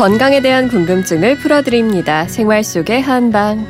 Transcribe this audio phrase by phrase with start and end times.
[0.00, 2.26] 건강에 대한 궁금증을 풀어드립니다.
[2.26, 3.66] 생활 속의 한방.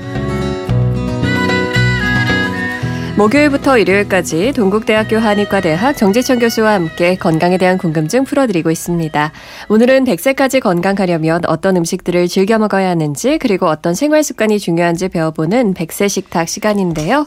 [3.16, 9.32] 목요일부터 일요일까지 동국대학교 한의과대학 정재천 교수와 함께 건강에 대한 궁금증 풀어드리고 있습니다.
[9.70, 16.08] 오늘은 100세까지 건강하려면 어떤 음식들을 즐겨 먹어야 하는지 그리고 어떤 생활 습관이 중요한지 배워보는 100세
[16.08, 17.26] 식탁 시간인데요.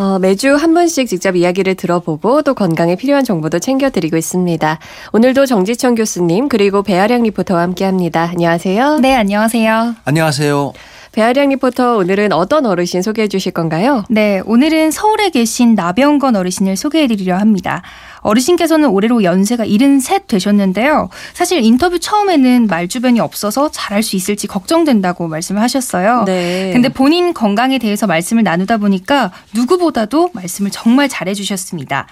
[0.00, 4.78] 어, 매주 한 분씩 직접 이야기를 들어보고 또 건강에 필요한 정보도 챙겨드리고 있습니다.
[5.12, 8.30] 오늘도 정지천 교수님 그리고 배아량 리포터와 함께합니다.
[8.30, 9.00] 안녕하세요.
[9.00, 9.96] 네, 안녕하세요.
[10.06, 10.72] 안녕하세요.
[11.12, 14.04] 배아량 리포터 오늘은 어떤 어르신 소개해 주실 건가요?
[14.08, 17.82] 네, 오늘은 서울에 계신 나병건 어르신을 소개해 드리려 합니다.
[18.22, 21.08] 어르신께서는 올해로 연세가 73 되셨는데요.
[21.32, 26.24] 사실 인터뷰 처음에는 말주변이 없어서 잘할 수 있을지 걱정된다고 말씀을 하셨어요.
[26.24, 26.70] 네.
[26.72, 32.06] 근데 본인 건강에 대해서 말씀을 나누다 보니까 누구보다도 말씀을 정말 잘해 주셨습니다.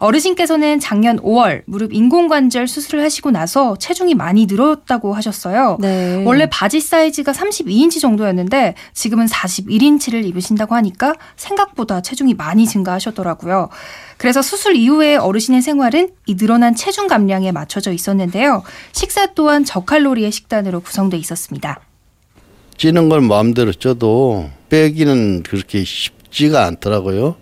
[0.00, 5.76] 어르신께서는 작년 5월 무릎 인공관절 수술을 하시고 나서 체중이 많이 늘었다고 하셨어요.
[5.78, 6.24] 네.
[6.24, 13.68] 원래 바지 사이즈가 32인치 정도였는데 지금은 41인치를 입으신다고 하니까 생각보다 체중이 많이 증가하셨더라고요.
[14.16, 18.62] 그래서 수술 이후에 어르신의 생활은 이 늘어난 체중 감량에 맞춰져 있었는데요.
[18.92, 21.80] 식사 또한 저칼로리의 식단으로 구성돼 있었습니다.
[22.78, 27.36] 찌는 걸 마음대로 쪄도 빼기는 그렇게 쉽지가 않더라고요.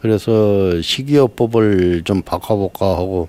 [0.00, 3.28] 그래서 식이요법을 좀 바꿔볼까 하고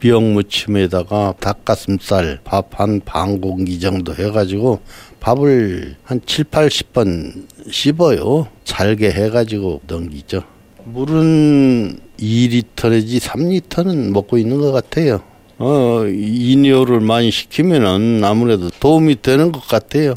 [0.00, 4.80] 비영무침에다가 닭가슴살 밥 한 반 공기 정도 해가지고
[5.20, 8.48] 밥을 한 7, 80번 씹어요.
[8.64, 10.42] 잘게 해가지고 넘기죠.
[10.84, 15.20] 물은 2리터 내지 3리터는 먹고 있는 것 같아요.
[15.56, 20.14] 어, 이뇨를 많이 시키면은 아무래도 도움이 되는 것 같아요.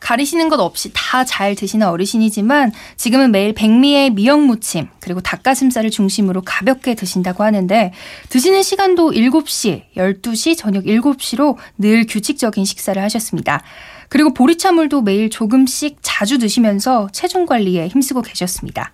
[0.00, 6.94] 가리시는 것 없이 다 잘 드시는 어르신이지만 지금은 매일 백미의 미역무침 그리고 닭가슴살을 중심으로 가볍게
[6.94, 7.92] 드신다고 하는데
[8.30, 13.62] 드시는 시간도 7시, 12시, 저녁 7시로 늘 규칙적인 식사를 하셨습니다.
[14.10, 18.92] 그리고 보리차물도 매일 조금씩 자주 드시면서 체중 관리에 힘쓰고 계셨습니다.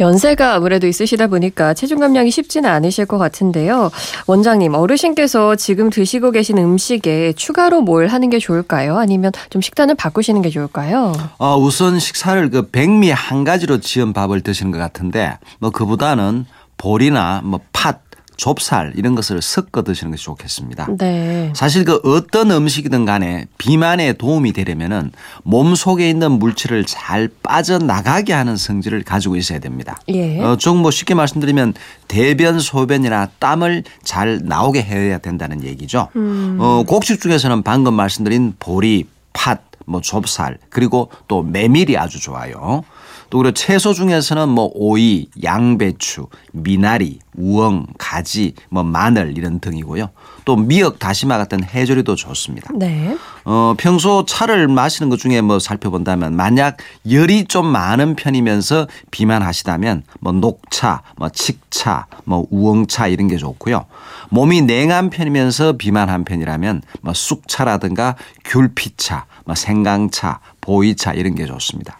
[0.00, 3.90] 연세가 아무래도 있으시다 보니까 체중 감량이 쉽지는 않으실 것 같은데요.
[4.26, 8.98] 원장님, 어르신께서 지금 드시고 계신 음식에 추가로 뭘 하는 게 좋을까요?
[8.98, 11.12] 아니면 좀 식단을 바꾸시는 게 좋을까요?
[11.38, 16.46] 어, 우선 식사를 그 백미 한 가지로 지은 밥을 드시는 것 같은데 뭐 그보다는
[16.76, 18.00] 보리나 뭐 팥,
[18.38, 20.88] 좁쌀 이런 것을 섞어 드시는 것이 좋겠습니다.
[20.96, 21.52] 네.
[21.54, 25.10] 사실 그 어떤 음식이든 간에 비만에 도움이 되려면은
[25.42, 30.00] 몸 속에 있는 물질을 잘 빠져나가게 하는 성질을 가지고 있어야 됩니다.
[30.08, 30.40] 예.
[30.40, 31.74] 어, 좀뭐 쉽게 말씀드리면
[32.06, 36.08] 대변, 소변이나 땀을 잘 나오게 해야 된다는 얘기죠.
[36.14, 42.84] 어, 곡식 중에서는 방금 말씀드린 보리, 팥, 뭐 좁쌀 그리고 또 메밀이 아주 좋아요.
[43.30, 50.08] 또 그리고 채소 중에서는 뭐 오이, 양배추, 미나리, 우엉, 가지, 뭐 마늘 이런 등이고요.
[50.44, 52.72] 또 미역, 다시마 같은 해조류도 좋습니다.
[52.74, 53.16] 네.
[53.44, 56.78] 어, 평소 차를 마시는 것 중에 뭐 살펴본다면 만약
[57.08, 63.84] 열이 좀 많은 편이면서 비만하시다면 뭐 녹차, 뭐 칡차, 뭐 우엉차 이런 게 좋고요.
[64.30, 71.98] 몸이 냉한 편이면서 비만한 편이라면 뭐 쑥차라든가 귤피차, 뭐 생강차, 보이차 이런 게 좋습니다.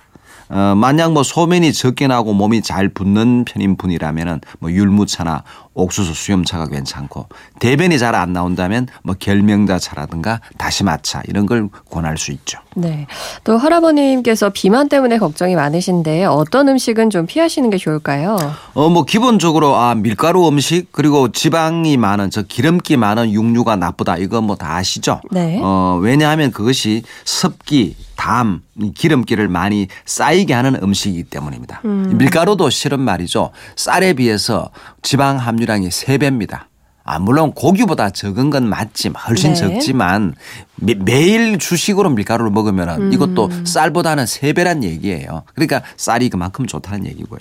[0.50, 5.44] 어, 만약 뭐 소변이 적게 나고 몸이 잘 붓는 편인 분이라면은 뭐 율무차나
[5.78, 7.28] 옥수수 수염차가 괜찮고
[7.60, 12.58] 대변이 잘 안 나온다면 뭐 결명자차라든가 다시마차 이런 걸 권할 수 있죠.
[12.74, 13.06] 네.
[13.44, 18.36] 또 할아버님께서 비만 때문에 걱정이 많으신데 어떤 음식은 좀 피하시는 게 좋을까요?
[18.74, 24.40] 어 뭐 기본적으로 아 밀가루 음식 그리고 지방이 많은 저 기름기 많은 육류가 나쁘다 이거
[24.40, 25.20] 뭐 다 아시죠?
[25.30, 25.60] 네.
[25.62, 31.80] 어 왜냐하면 그것이 습기, 담, 이 기름기를 많이 쌓이게 하는 음식이기 때문입니다.
[31.84, 33.50] 밀가루도 실은 말이죠.
[33.76, 34.70] 쌀에 비해서
[35.02, 36.64] 지방 함유량 이 3배입니다.
[37.04, 39.56] 아, 물론 고기보다 적은 건 맞지, 훨씬 네.
[39.56, 40.34] 적지만
[40.76, 45.44] 매, 매일 주식으로 밀가루를 먹으면 이것도 쌀보다는 3배란 얘기예요.
[45.54, 47.38] 그러니까 쌀이 그만큼 좋다는 얘기고요.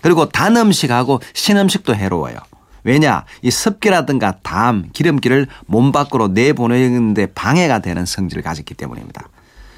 [0.00, 2.36] 그리고 단 음식하고 신 음식도 해로워요.
[2.84, 3.24] 왜냐?
[3.42, 9.28] 이 습기라든가 담, 기름기를 몸 밖으로 내보내는데 방해가 되는 성질을 가졌기 때문입니다.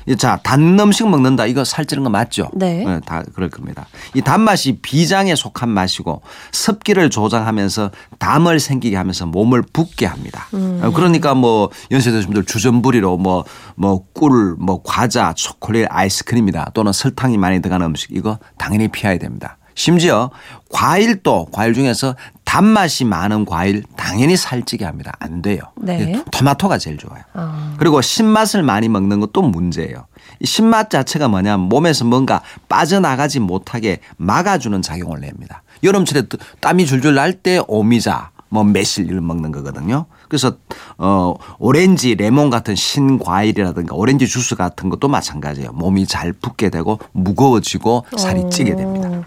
[0.07, 1.47] 이 자, 단 음식 먹는다.
[1.47, 2.51] 이거 살찌는 거 맞죠?
[2.55, 2.85] 네.
[3.07, 3.87] 다 그럴 겁니다.
[4.15, 6.23] 이 단맛이 비장에 속한 맛이고
[6.53, 10.47] 습기를 조장하면서 담을 생기게 하면서 몸을 붓게 합니다.
[10.53, 13.45] 어, 그러니까 뭐 연세 드신 분들 주전부리로 뭐
[13.77, 19.59] 뭐 꿀, 뭐 과자, 초콜릿, 아이스크림이다 또는 설탕이 많이 들어가는 음식 이거 당연히 피해야 됩니다.
[19.75, 20.31] 심지어
[20.71, 25.13] 과일도 과일 중에서 단맛이 많은 과일 당연히 살찌게 합니다.
[25.19, 25.61] 안 돼요.
[25.77, 26.23] 네.
[26.31, 27.23] 토마토가 제일 좋아요.
[27.33, 27.75] 아.
[27.79, 30.07] 그리고 신맛을 많이 먹는 것도 문제예요.
[30.41, 35.63] 이 신맛 자체가 뭐냐면 몸에서 뭔가 빠져나가지 못하게 막아주는 작용을 냅니다.
[35.83, 40.07] 여름철에 또 땀이 줄줄 날 때 오미자, 뭐 매실 이를 먹는 거거든요.
[40.35, 40.57] 그래서
[40.99, 45.73] 어 오렌지, 레몬 같은 신과일이라든가 오렌지 주스 같은 것도 마찬가지예요.
[45.73, 49.09] 몸이 잘 붓게 되고 무거워지고 살이 찌게 됩니다.
[49.09, 49.25] 어,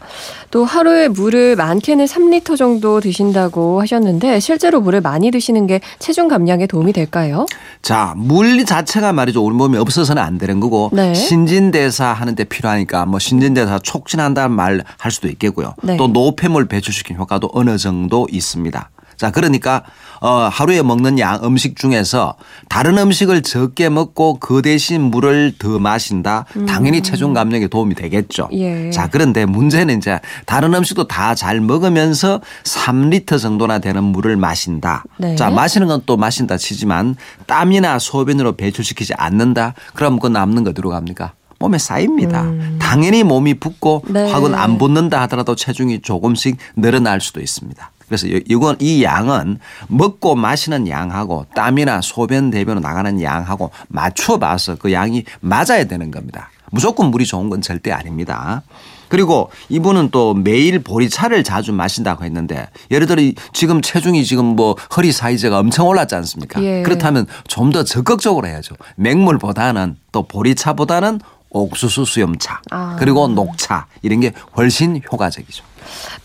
[0.52, 6.68] 또 하루에 물을 많게는 3리터 정도 드신다고 하셨는데 실제로 물을 많이 드시는 게 체중 감량에
[6.68, 7.46] 도움이 될까요?
[7.82, 9.44] 자, 물 자체가 말이죠.
[9.44, 11.14] 우리 몸에 없어서는 안 되는 거고 네.
[11.14, 15.74] 신진대사 하는데 필요하니까 뭐 신진대사 촉진한다는 말 할 수도 있겠고요.
[15.84, 15.98] 네.
[15.98, 18.90] 또 노폐물 배출시키는 효과도 어느 정도 있습니다.
[19.18, 19.84] 자, 그러니까
[20.22, 22.36] 어 하루에 먹는 양 음식 중에서
[22.70, 26.46] 다른 음식을 적게 먹고 그 대신 물을 더 마신다.
[26.68, 28.48] 당연히 체중 감량에 도움이 되겠죠.
[28.54, 28.58] 음.
[28.58, 28.90] 예.
[28.92, 35.04] 자, 그런데 문제는 이제 다른 음식도 다 잘 먹으면서 3리터 정도나 되는 물을 마신다.
[35.18, 35.36] 네.
[35.36, 37.16] 자, 마시는 건 또 마신다 치지만
[37.48, 39.74] 땀이나 소변으로 배출시키지 않는다.
[39.94, 41.34] 그럼 그 남는 거 어디로 갑니까?
[41.60, 42.46] 몸에 쌓입니다.
[42.80, 44.14] 당연히 몸이 붓고 음.
[44.14, 44.32] 네.
[44.32, 47.92] 혹은 안 붓는다 하더라도 체중이 조금씩 늘어날 수도 있습니다.
[48.08, 54.76] 그래서 이- 이건 이 양은 먹고 마시는 양하고 땀이나 소변 대변으로 나가는 양하고 맞춰 봐서
[54.76, 56.50] 그 양이 맞아야 되는 겁니다.
[56.72, 58.62] 무조건 물이 좋은 건 절대 아닙니다.
[59.10, 64.76] 그리고 이분은 또 매일 보리차를 자주 마신다고 했는데 예를 들어 이- 지금 체중이 지금 뭐
[64.98, 66.62] 허리 사이즈가 엄청 올랐지 않습니까?
[66.62, 66.84] 예.
[66.84, 68.76] 그렇다면 좀 더 적극적으로 해야죠.
[68.96, 71.20] 맹물보다는 또 보리차보다는
[71.50, 72.98] 옥수수 수염차 아.
[73.00, 75.64] 그리고 녹차 이런 게 훨씬 효과적이죠.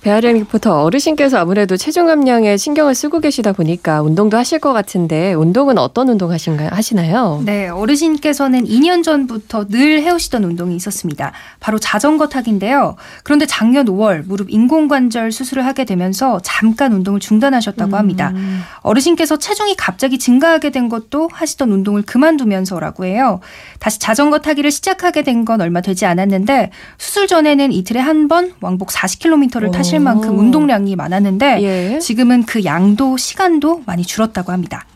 [0.01, 5.79] 배아량 리포터 어르신께서 아무래도 체중 감량에 신경을 쓰고 계시다 보니까 운동도 하실 것 같은데 운동은
[5.79, 6.71] 어떤 운동 하신가요?
[6.73, 7.43] 하시나요?
[7.45, 11.33] 네, 어르신께서는 2년 전부터 늘 해오시던 운동이 있었습니다.
[11.61, 12.97] 바로 자전거 타기인데요.
[13.23, 18.33] 그런데 작년 5월 무릎 인공관절 수술을 하게 되면서 잠깐 운동을 중단하셨다고 합니다.
[18.81, 23.41] 어르신께서 체중이 갑자기 증가하게 된 것도 하시던 운동을 그만두면서라고 해요.
[23.79, 28.91] 다시 자전거 타기를 시작하게 된 건 얼마 되지 않았는데 수술 전에는 이틀에 한 번 왕복
[28.91, 30.03] 40km 를 타실 오.
[30.03, 31.99] 만큼 운동량이 많았는데 예.
[31.99, 34.87] 지금은 그 양도 시간도 많이 줄었다고 합니다.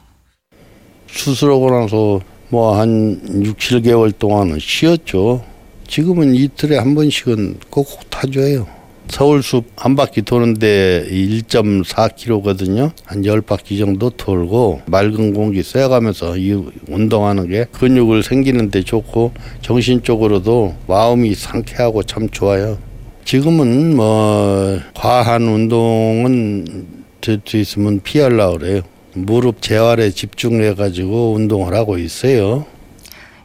[1.09, 5.45] 수술하고 나서 뭐 한 6, 7개월 동안은 쉬었죠.
[5.89, 8.67] 지금은 이틀에 한 번씩은 꼭꼭 타줘요.
[9.09, 12.91] 서울숲 한 바퀴 도는데 1.4km거든요.
[13.05, 16.53] 한 10바퀴 정도 돌고 맑은 공기 쐬가면서 이
[16.89, 19.33] 운동하는 게 근육을 생기는데 좋고
[19.63, 22.79] 정신적으로도 마음이 상쾌하고 참 좋아요.
[23.27, 26.87] 지금은 뭐 과한 운동은
[27.21, 28.83] 될수 있으면 피하려고 그래요.
[29.15, 32.67] 무릎 재활에 집중해 가지고 운동을 하고 있어요.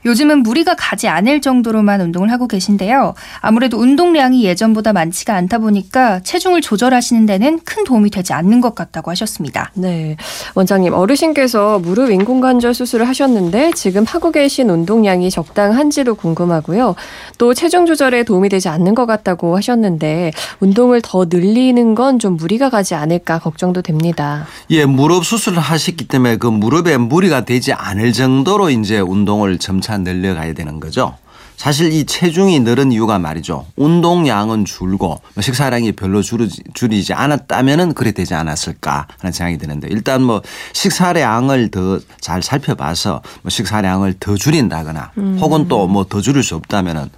[0.06, 3.14] 요즘은 무리가 가지 않을 정도로만 운동을 하고 계신데요.
[3.40, 9.12] 아무래도 운동량이 예전보다 많지가 않다 보니까 체중을 조절하시는 데는 큰 도움이 되지 않는 것 같다고
[9.12, 9.72] 하셨습니다.
[9.74, 10.16] 네.
[10.56, 16.96] 원장님, 어르신께서 무릎 인공관절 수술을 하셨는데 지금 하고 계신 운동량이 적당한지도 궁금하고요.
[17.38, 22.70] 또 체중 조절에 도움이 되지 않는 것 같다고 하셨는데 운동을 더 늘리는 건 좀 무리가
[22.70, 24.46] 가지 않을까 걱정도 됩니다.
[24.70, 30.54] 예, 무릎 수술을 하셨기 때문에 그 무릎에 무리가 되지 않을 정도로 이제 운동을 점차 늘려가야
[30.54, 31.16] 되는 거죠.
[31.58, 33.68] 사실 이 체중이 늘은 이유가 말이죠.
[33.76, 40.24] 운동량은 줄고 뭐 식사량이 별로 줄이지, 줄이지 않았다면은 그래 되지 않았을까 하는 생각이 드는데 일단
[40.24, 40.42] 뭐
[40.74, 47.10] 식사량을 더 잘 살펴봐서 뭐 식사량을 더 줄인다거나 혹은 또 뭐 더 줄일 수 없다면은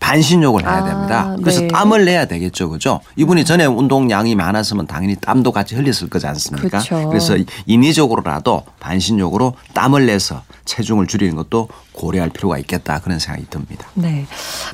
[0.00, 1.36] 반신욕을 해야 아, 됩니다.
[1.40, 1.68] 그래서 네.
[1.68, 2.68] 땀을 내야 되겠죠.
[2.68, 3.00] 그죠?
[3.16, 6.78] 이분이 전에 운동량이 많았으면 당연히 땀도 같이 흘렸을 거지 않습니까?
[6.78, 7.08] 그쵸.
[7.08, 13.86] 그래서 인위적으로라도 반신욕으로 땀을 내서 체중을 줄이는 것도 고려할 필요가 있겠다 그런 생각이 듭니다.
[13.94, 14.26] 네.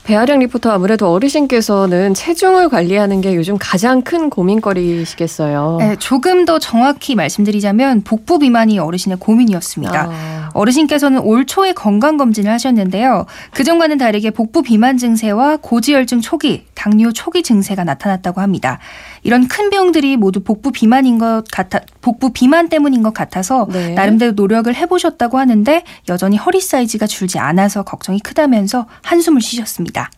[0.05, 5.77] 배아량 리포터 아무래도 어르신께서는 체중을 관리하는 게 요즘 가장 큰 고민거리시겠어요.
[5.81, 10.09] 네, 조금 더 정확히 말씀드리자면 복부 비만이 어르신의 고민이었습니다.
[10.11, 10.51] 아.
[10.55, 13.27] 어르신께서는 올 초에 건강 검진을 하셨는데요.
[13.53, 18.79] 그전과는 다르게 복부 비만 증세와 고지혈증 초기, 당뇨 초기 증세가 나타났다고 합니다.
[19.23, 23.91] 이런 큰 병들이 모두 복부 비만인 것 같아 복부 비만 때문인 것 같아서 네.
[23.91, 30.11] 나름대로 노력을 해보셨다고 하는데 여전히 허리 사이즈가 줄지 않아서 걱정이 크다면서 한숨을 쉬셨습니다.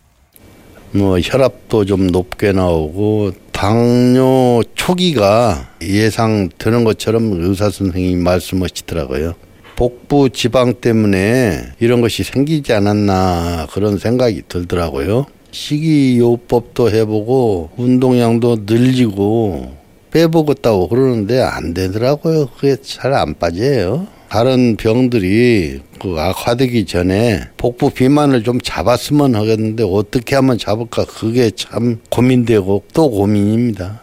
[0.92, 9.34] 뭐 혈압도 좀 높게 나오고 당뇨 초기가 예상 되는 것처럼 의사 선생님이 말씀하시더라고요.
[9.74, 15.26] 복부 지방 때문에 이런 것이 생기지 않았나 그런 생각이 들더라고요.
[15.52, 19.72] 식이요법도 해보고 운동량도 늘리고
[20.10, 22.48] 빼보겠다고 그러는데 안 되더라고요.
[22.58, 24.06] 그게 잘 안 빠져요.
[24.28, 32.00] 다른 병들이 그 악화되기 전에 복부 비만을 좀 잡았으면 하겠는데 어떻게 하면 잡을까 그게 참
[32.08, 34.01] 고민되고 또 고민입니다.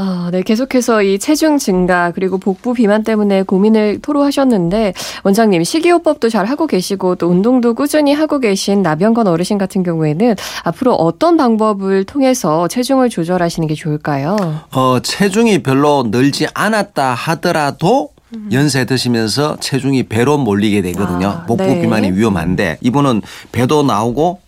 [0.00, 0.42] 아, 네.
[0.42, 7.16] 계속해서 이 체중 증가 그리고 복부 비만 때문에 고민을 토로하셨는데 원장님 식이요법도 잘 하고 계시고
[7.16, 13.66] 또 운동도 꾸준히 하고 계신 나병건 어르신 같은 경우에는 앞으로 어떤 방법을 통해서 체중을 조절하시는
[13.66, 14.36] 게 좋을까요?
[14.70, 18.10] 어, 체중이 별로 늘지 않았다 하더라도
[18.52, 21.26] 연세 드시면서 체중이 배로 몰리게 되거든요.
[21.28, 21.80] 아, 복부 네.
[21.80, 24.38] 비만이 위험한데 이분은 배도 나오고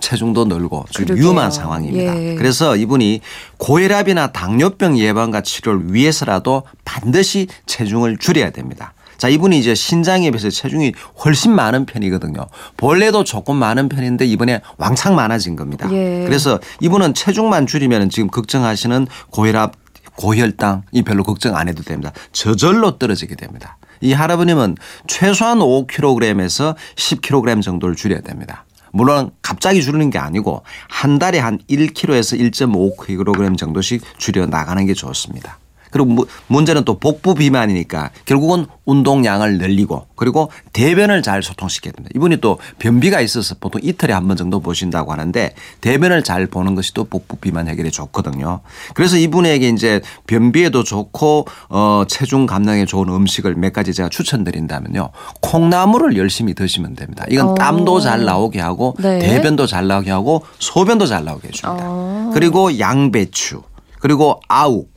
[0.00, 0.84] 체중도 늘고.
[1.10, 2.16] 위험한 상황입니다.
[2.20, 2.34] 예.
[2.34, 3.20] 그래서 이분이
[3.58, 8.92] 고혈압이나 당뇨병 예방과 치료를 위해서라도 반드시 체중을 줄여야 됩니다.
[9.16, 10.92] 자, 이분이 이제 신장에 비해서 체중이
[11.24, 12.46] 훨씬 많은 편이거든요.
[12.76, 15.88] 본래도 조금 많은 편인데 이번에 왕창 많아진 겁니다.
[15.90, 16.24] 예.
[16.26, 19.72] 그래서 이분은 체중만 줄이면 지금 걱정하시는 고혈압,
[20.16, 22.12] 고혈당 이 별로 걱정 안 해도 됩니다.
[22.32, 23.78] 저절로 떨어지게 됩니다.
[24.02, 24.76] 이 할아버님은
[25.06, 28.65] 최소한 5kg에서 10kg 정도를 줄여야 됩니다.
[28.96, 35.58] 물론 갑자기 줄이는 게 아니고 한 달에 한 1kg에서 1.5kg 정도씩 줄여 나가는 게 좋습니다.
[35.90, 42.12] 그리고 무- 문제는 또 복부 비만이니까 결국은 운동량을 늘리고 그리고 대변을 잘 소통시켜야 됩니다.
[42.14, 46.92] 이분이 또 변비가 있어서 보통 이틀에 한 번 정도 보신다고 하는데 대변을 잘 보는 것이
[46.94, 48.60] 또 복부 비만 해결에 좋거든요.
[48.94, 55.10] 그래서 이분에게 이제 변비에도 좋고 어 체중 감량에 좋은 음식을 몇 가지 제가 추천드린다면요.
[55.40, 57.24] 콩나물을 열심히 드시면 됩니다.
[57.28, 57.54] 이건 어.
[57.54, 59.18] 땀도 잘 나오게 하고 네.
[59.18, 61.84] 대변도 잘 나오게 하고 소변도 잘 나오게 해 줍니다.
[61.86, 62.30] 어.
[62.34, 63.62] 그리고 양배추
[64.00, 64.90] 그리고 아욱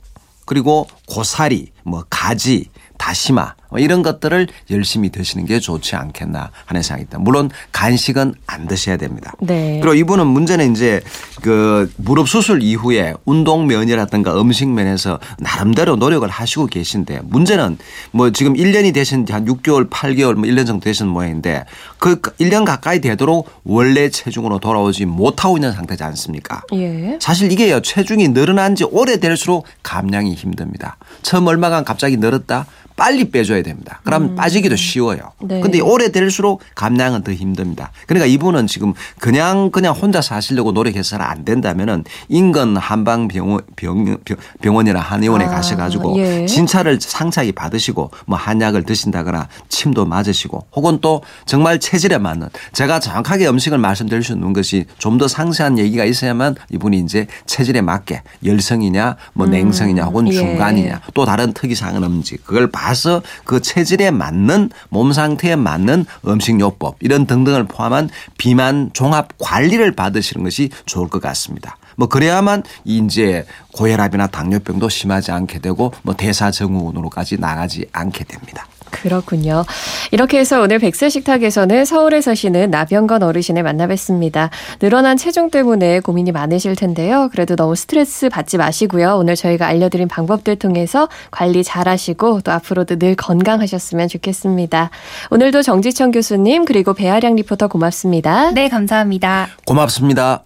[0.50, 7.06] 그리고 고사리 뭐 가지 다시마 뭐 이런 것들을 열심히 드시는 게 좋지 않겠나 하는 생각이
[7.06, 7.18] 있다.
[7.18, 9.32] 물론 간식은 안 드셔야 됩니다.
[9.40, 9.80] 네.
[9.80, 11.00] 그리고 이분은 문제는 이제
[11.42, 17.78] 그 무릎 수술 이후에 운동 면이라든가 음식 면에서 나름대로 노력을 하시고 계신데 문제는
[18.12, 21.64] 뭐 지금 1년이 되신 지한 6개월, 8개월 뭐 1년 정도 되신 모양인데
[21.98, 26.62] 그 1년 가까이 되도록 원래 체중으로 돌아오지 못하고 있는 상태지 않습니까?
[26.72, 27.18] 예.
[27.20, 30.96] 사실 이게요 체중이 늘어난 지 오래될수록 감량이 힘듭니다.
[31.22, 32.66] 처음 얼마간 갑자기 늘었다
[33.00, 34.02] 빨리 빼줘야 됩니다.
[34.04, 35.32] 그러면 빠지기도 쉬워요.
[35.40, 35.60] 네.
[35.60, 37.92] 근데 오래될수록 감량은 더 힘듭니다.
[38.06, 44.36] 그러니까 이분은 지금 그냥 그냥 혼자 사시려고 노력해서는 안 된다면은 인근 한방 병원 병, 병,
[44.60, 46.44] 병원이나 한의원에 아, 가셔가지고 예.
[46.44, 53.48] 진찰을 상차히 받으시고 뭐 한약을 드신다거나 침도 맞으시고 혹은 또 정말 체질에 맞는 제가 정확하게
[53.48, 59.16] 음식을 말씀드릴 수 있는 것이 좀 더 상세한 얘기가 있어야만 이분이 이제 체질에 맞게 열성이냐
[59.34, 60.32] 뭐 냉성이냐 혹은 예.
[60.32, 67.26] 중간이냐 또 다른 특이사항은 없는지 그걸 봐서 그 체질에 맞는 몸 상태에 맞는 음식요법 이런
[67.26, 71.76] 등등을 포함한 비만 종합 관리를 받으시는 것이 좋을 것 같습니다.
[71.96, 78.66] 뭐 그래야만 이제 고혈압이나 당뇨병도 심하지 않게 되고 뭐 대사증후군으로까지 나가지 않게 됩니다.
[79.02, 79.64] 그렇군요.
[80.10, 84.50] 이렇게 해서 오늘 백세 식탁에서는 서울에 사시는 나병건 어르신을 만나뵀습니다.
[84.80, 87.28] 늘어난 체중 때문에 고민이 많으실 텐데요.
[87.32, 89.16] 그래도 너무 스트레스 받지 마시고요.
[89.16, 94.90] 오늘 저희가 알려드린 방법들 통해서 관리 잘 하시고 또 앞으로도 늘 건강하셨으면 좋겠습니다.
[95.30, 98.50] 오늘도 정지천 교수님 그리고 배아량 리포터 고맙습니다.
[98.52, 99.48] 네, 감사합니다.
[99.66, 100.42] 고맙습니다.